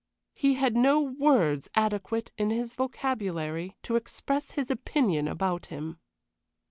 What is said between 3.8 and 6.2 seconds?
to express his opinion about him!